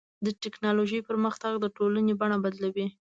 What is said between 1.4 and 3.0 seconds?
د ټولنې بڼه بدلوي.